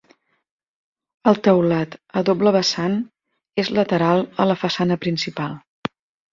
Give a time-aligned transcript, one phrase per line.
[1.31, 2.97] El teulat, a doble vessant,
[3.65, 5.59] és lateral a la façana principal.